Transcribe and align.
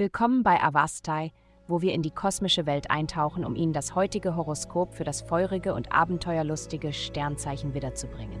Willkommen 0.00 0.42
bei 0.42 0.62
Avastai, 0.62 1.30
wo 1.68 1.82
wir 1.82 1.92
in 1.92 2.00
die 2.00 2.10
kosmische 2.10 2.64
Welt 2.64 2.90
eintauchen, 2.90 3.44
um 3.44 3.54
Ihnen 3.54 3.74
das 3.74 3.94
heutige 3.94 4.34
Horoskop 4.34 4.94
für 4.94 5.04
das 5.04 5.20
feurige 5.20 5.74
und 5.74 5.92
abenteuerlustige 5.92 6.92
Sternzeichen 6.92 7.74
wiederzubringen. 7.74 8.40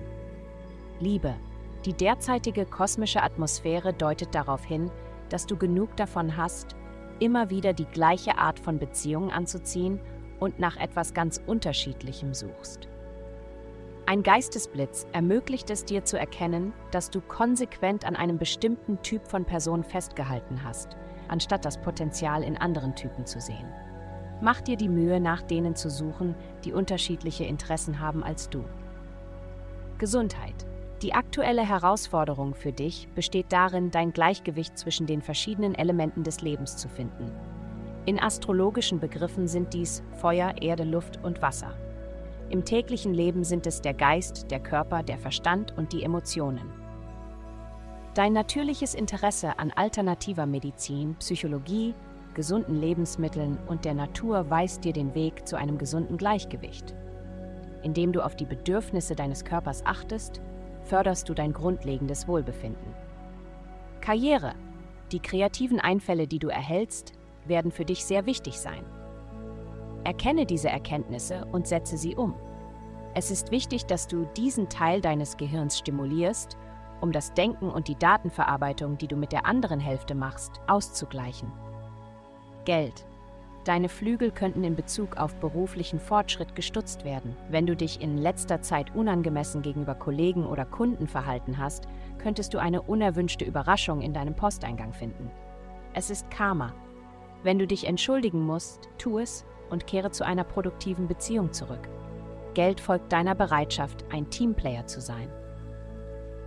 Liebe. 1.00 1.34
Die 1.84 1.92
derzeitige 1.92 2.66
kosmische 2.66 3.22
Atmosphäre 3.22 3.92
deutet 3.92 4.34
darauf 4.34 4.64
hin, 4.64 4.90
dass 5.28 5.46
du 5.46 5.56
genug 5.56 5.96
davon 5.96 6.36
hast, 6.36 6.76
immer 7.18 7.50
wieder 7.50 7.72
die 7.72 7.86
gleiche 7.86 8.38
Art 8.38 8.58
von 8.58 8.78
Beziehungen 8.78 9.30
anzuziehen 9.30 10.00
und 10.38 10.58
nach 10.58 10.76
etwas 10.76 11.14
ganz 11.14 11.40
Unterschiedlichem 11.46 12.34
suchst. 12.34 12.88
Ein 14.10 14.24
Geistesblitz 14.24 15.06
ermöglicht 15.12 15.70
es 15.70 15.84
dir 15.84 16.04
zu 16.04 16.18
erkennen, 16.18 16.72
dass 16.90 17.10
du 17.10 17.20
konsequent 17.20 18.04
an 18.04 18.16
einem 18.16 18.38
bestimmten 18.38 19.00
Typ 19.02 19.24
von 19.28 19.44
Person 19.44 19.84
festgehalten 19.84 20.64
hast, 20.64 20.96
anstatt 21.28 21.64
das 21.64 21.80
Potenzial 21.80 22.42
in 22.42 22.56
anderen 22.56 22.96
Typen 22.96 23.24
zu 23.24 23.40
sehen. 23.40 23.72
Mach 24.40 24.62
dir 24.62 24.76
die 24.76 24.88
Mühe, 24.88 25.20
nach 25.20 25.42
denen 25.42 25.76
zu 25.76 25.88
suchen, 25.88 26.34
die 26.64 26.72
unterschiedliche 26.72 27.44
Interessen 27.44 28.00
haben 28.00 28.24
als 28.24 28.50
du. 28.50 28.64
Gesundheit. 29.98 30.66
Die 31.02 31.14
aktuelle 31.14 31.64
Herausforderung 31.64 32.54
für 32.54 32.72
dich 32.72 33.06
besteht 33.14 33.52
darin, 33.52 33.92
dein 33.92 34.12
Gleichgewicht 34.12 34.76
zwischen 34.76 35.06
den 35.06 35.22
verschiedenen 35.22 35.76
Elementen 35.76 36.24
des 36.24 36.40
Lebens 36.40 36.76
zu 36.76 36.88
finden. 36.88 37.30
In 38.06 38.18
astrologischen 38.18 38.98
Begriffen 38.98 39.46
sind 39.46 39.72
dies 39.72 40.02
Feuer, 40.20 40.60
Erde, 40.60 40.82
Luft 40.82 41.22
und 41.22 41.42
Wasser. 41.42 41.76
Im 42.50 42.64
täglichen 42.64 43.14
Leben 43.14 43.44
sind 43.44 43.68
es 43.68 43.80
der 43.80 43.94
Geist, 43.94 44.50
der 44.50 44.58
Körper, 44.58 45.04
der 45.04 45.18
Verstand 45.18 45.72
und 45.78 45.92
die 45.92 46.02
Emotionen. 46.02 46.68
Dein 48.14 48.32
natürliches 48.32 48.94
Interesse 48.94 49.56
an 49.60 49.70
alternativer 49.70 50.46
Medizin, 50.46 51.14
Psychologie, 51.20 51.94
gesunden 52.34 52.80
Lebensmitteln 52.80 53.56
und 53.68 53.84
der 53.84 53.94
Natur 53.94 54.50
weist 54.50 54.84
dir 54.84 54.92
den 54.92 55.14
Weg 55.14 55.46
zu 55.46 55.56
einem 55.56 55.78
gesunden 55.78 56.16
Gleichgewicht. 56.16 56.92
Indem 57.84 58.12
du 58.12 58.20
auf 58.24 58.34
die 58.34 58.46
Bedürfnisse 58.46 59.14
deines 59.14 59.44
Körpers 59.44 59.86
achtest, 59.86 60.40
förderst 60.82 61.28
du 61.28 61.34
dein 61.34 61.52
grundlegendes 61.52 62.26
Wohlbefinden. 62.26 62.94
Karriere. 64.00 64.54
Die 65.12 65.20
kreativen 65.20 65.78
Einfälle, 65.78 66.26
die 66.26 66.40
du 66.40 66.48
erhältst, 66.48 67.12
werden 67.46 67.70
für 67.70 67.84
dich 67.84 68.04
sehr 68.04 68.26
wichtig 68.26 68.58
sein. 68.58 68.84
Erkenne 70.04 70.46
diese 70.46 70.68
Erkenntnisse 70.68 71.46
und 71.52 71.66
setze 71.66 71.96
sie 71.96 72.16
um. 72.16 72.34
Es 73.14 73.30
ist 73.30 73.50
wichtig, 73.50 73.86
dass 73.86 74.06
du 74.06 74.24
diesen 74.36 74.68
Teil 74.68 75.00
deines 75.00 75.36
Gehirns 75.36 75.78
stimulierst, 75.78 76.56
um 77.00 77.12
das 77.12 77.32
Denken 77.34 77.68
und 77.68 77.88
die 77.88 77.98
Datenverarbeitung, 77.98 78.98
die 78.98 79.08
du 79.08 79.16
mit 79.16 79.32
der 79.32 79.46
anderen 79.46 79.80
Hälfte 79.80 80.14
machst, 80.14 80.60
auszugleichen. 80.68 81.50
Geld. 82.64 83.06
Deine 83.64 83.88
Flügel 83.88 84.30
könnten 84.30 84.64
in 84.64 84.74
Bezug 84.74 85.16
auf 85.16 85.34
beruflichen 85.36 86.00
Fortschritt 86.00 86.54
gestutzt 86.54 87.04
werden. 87.04 87.36
Wenn 87.50 87.66
du 87.66 87.76
dich 87.76 88.00
in 88.00 88.16
letzter 88.16 88.62
Zeit 88.62 88.94
unangemessen 88.94 89.60
gegenüber 89.60 89.94
Kollegen 89.94 90.46
oder 90.46 90.64
Kunden 90.64 91.06
verhalten 91.06 91.58
hast, 91.58 91.86
könntest 92.18 92.54
du 92.54 92.58
eine 92.58 92.80
unerwünschte 92.80 93.44
Überraschung 93.44 94.00
in 94.00 94.14
deinem 94.14 94.34
Posteingang 94.34 94.92
finden. 94.92 95.30
Es 95.92 96.10
ist 96.10 96.30
Karma. 96.30 96.72
Wenn 97.42 97.58
du 97.58 97.66
dich 97.66 97.86
entschuldigen 97.86 98.46
musst, 98.46 98.88
tu 98.98 99.18
es 99.18 99.44
und 99.68 99.86
kehre 99.86 100.10
zu 100.10 100.24
einer 100.24 100.44
produktiven 100.44 101.06
Beziehung 101.06 101.52
zurück. 101.52 101.88
Geld 102.54 102.80
folgt 102.80 103.12
deiner 103.12 103.34
Bereitschaft, 103.34 104.04
ein 104.10 104.30
Teamplayer 104.30 104.86
zu 104.86 105.00
sein. 105.00 105.30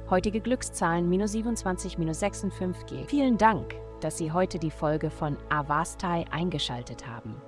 Heutige 0.10 0.42
Glückszahlen 0.42 1.08
minus 1.10 1.32
27, 1.32 1.98
minus 1.98 2.22
56G. 2.22 3.08
Vielen 3.08 3.38
Dank 3.38 3.76
dass 4.04 4.18
Sie 4.18 4.32
heute 4.32 4.60
die 4.60 4.72
Folge 4.72 5.10
von 5.10 5.38
Avastai 5.50 6.26
eingeschaltet 6.30 7.08
haben. 7.08 7.42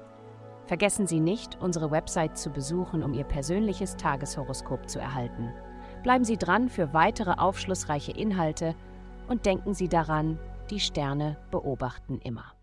Vergessen 0.66 1.06
Sie 1.06 1.20
nicht, 1.20 1.58
unsere 1.62 1.92
Website 1.92 2.38
zu 2.38 2.50
besuchen, 2.50 3.04
um 3.04 3.14
Ihr 3.14 3.26
persönliches 3.26 3.98
Tageshoroskop 3.98 4.90
zu 4.90 5.00
erhalten. 5.00 5.54
Bleiben 6.02 6.24
Sie 6.24 6.38
dran 6.38 6.70
für 6.70 6.94
weitere 6.94 7.32
aufschlussreiche 7.32 8.12
Inhalte 8.12 8.74
und 9.28 9.46
denken 9.46 9.74
Sie 9.74 9.90
daran, 9.90 10.40
die 10.70 10.80
Sterne 10.80 11.38
beobachten 11.52 12.20
immer. 12.20 12.55